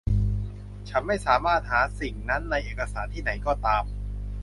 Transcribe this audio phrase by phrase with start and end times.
[0.89, 3.83] ฉันไม่สามารถหาสิ่งนั้นในเอกสารที่ไหนก็ตาม